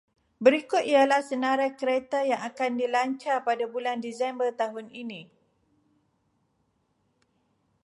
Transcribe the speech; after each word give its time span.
Berikut 0.45 0.81
ialah 0.93 1.21
senarai 1.29 1.71
kereta 1.79 2.19
yang 2.31 2.41
akan 2.49 2.71
dilancar 2.81 3.37
pada 3.47 3.65
bulan 3.73 3.97
Disember 4.01 4.49
tahun 4.49 4.89
ini. 4.89 5.29